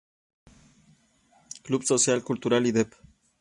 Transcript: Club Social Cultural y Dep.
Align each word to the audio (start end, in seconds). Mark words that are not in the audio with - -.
Club 1.61 1.83
Social 1.83 2.23
Cultural 2.23 2.65
y 2.65 2.71
Dep. 2.71 2.91